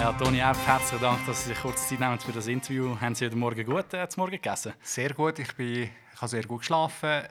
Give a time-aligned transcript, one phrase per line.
[0.00, 2.98] Ja, Toni Epp, herzlichen Dank, dass Sie sich kurz Zeit nehmen für das Interview.
[2.98, 4.72] Haben Sie heute Morgen gut äh, Morgen gegessen?
[4.80, 5.38] Sehr gut.
[5.38, 7.24] Ich, bin, ich habe sehr gut geschlafen.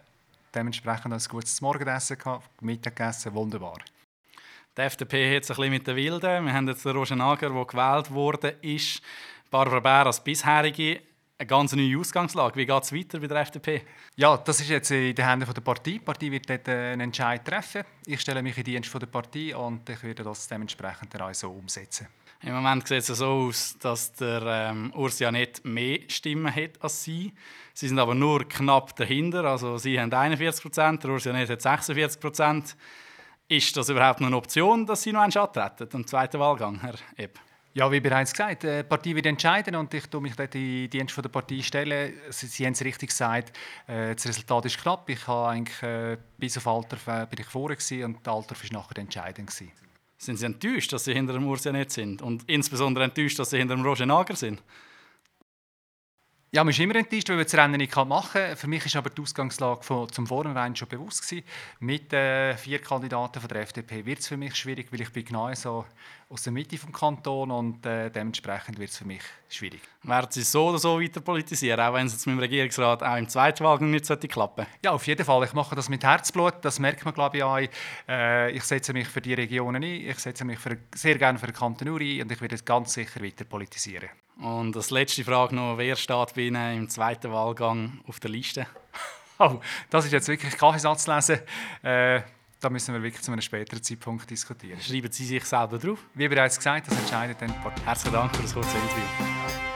[0.54, 3.80] Dementsprechend ein gutes Morgenessen gehabt, Mittagessen, wunderbar.
[4.78, 6.46] Die FDP hat sich ein bisschen mit den Wilden.
[6.46, 9.02] Wir haben jetzt den Roger Nager, der gewählt wurde, ist.
[9.50, 11.02] Barbara Bär als bisherige
[11.40, 12.58] eine ganz neue Ausgangslage.
[12.58, 13.82] Wie geht es weiter bei der FDP?
[14.18, 15.92] Ja, das ist jetzt in den Händen der Partei.
[15.92, 17.84] Die Partei wird dort äh, einen Entscheid treffen.
[18.06, 21.50] Ich stelle mich in den Dienst der Partei und ich werde das dementsprechend auch so
[21.52, 22.08] umsetzen.
[22.42, 26.82] Im Moment sieht es so aus, dass der ähm, Urs ja nicht mehr Stimmen hat
[26.82, 27.34] als Sie.
[27.74, 29.46] Sie sind aber nur knapp dahinter.
[29.46, 32.76] Also Sie haben 41 Prozent, der Urs ja nicht hat 46 Prozent.
[33.48, 36.96] Ist das überhaupt noch eine Option, dass Sie noch einen antreten im zweiten Wahlgang, Herr
[37.16, 37.40] Epp?
[37.80, 40.90] Ja, wie bereits gesagt, die Partei wird entscheiden und ich tue mich dort in die
[40.90, 42.14] Dienst der Partei stellen.
[42.30, 43.56] Sie, Sie haben es richtig gesagt,
[43.88, 45.10] äh, das Resultat ist knapp.
[45.10, 49.48] Ich habe eigentlich, äh, bis auf Alter bin ich vorne und Alter war nachher entscheidend.
[49.48, 49.72] Gewesen.
[50.18, 52.22] Sind Sie enttäuscht, dass Sie hinter dem Urs nicht sind?
[52.22, 54.62] Und insbesondere enttäuscht, dass Sie hinter dem Roger Nager sind?
[56.52, 58.58] Ja, man ist immer enttäuscht, weil man das Rennen nicht machen kann.
[58.58, 61.22] Für mich war aber die Ausgangslage von, zum Vornherein schon bewusst.
[61.22, 61.46] Gewesen.
[61.80, 65.26] Mit äh, vier Kandidaten von der FDP wird es für mich schwierig, weil ich bin
[65.26, 65.86] genau so
[66.28, 69.82] aus der Mitte des Kantons und äh, dementsprechend wird es für mich schwierig.
[70.02, 73.18] Werden Sie so oder so weiter politisieren, auch wenn es jetzt mit dem Regierungsrat auch
[73.18, 75.44] im zweiten Wahlgang nicht sollte klappen Ja, auf jeden Fall.
[75.44, 77.60] Ich mache das mit Herzblut, das merkt man glaube ich auch.
[78.08, 81.46] Äh, ich setze mich für die Regionen ein, ich setze mich für, sehr gerne für
[81.46, 84.10] den Kanton ein und ich werde ganz sicher weiter politisieren.
[84.42, 88.68] Und als letzte Frage noch, wer steht bei Ihnen im zweiten Wahlgang auf der Liste?
[89.42, 91.40] Oh, das ist jetzt wirklich Kaffeesatz lesen.
[91.82, 92.20] Äh,
[92.60, 94.82] da müssen wir wirklich zu einem späteren Zeitpunkt diskutieren.
[94.82, 96.00] Schreiben Sie sich selber drauf?
[96.14, 97.82] Wie bereits gesagt, das entscheidet dann die Partei.
[97.86, 99.69] Herzlichen Dank für das kurze Interview.